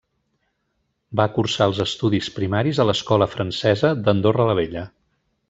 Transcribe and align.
Va 1.21 1.27
cursar 1.35 1.67
els 1.71 1.81
estudis 1.85 2.31
primaris 2.39 2.81
a 2.81 2.87
l'escola 2.91 3.29
francesa 3.35 3.93
d'Andorra 4.09 4.49
la 4.53 4.59
Vella. 4.63 4.87